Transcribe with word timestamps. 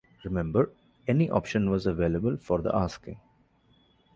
Remember, 0.23 0.71
any 1.07 1.29
option 1.29 1.69
was 1.69 1.85
available 1.85 2.35
for 2.35 2.59
the 2.63 2.75
asking. 2.75 3.19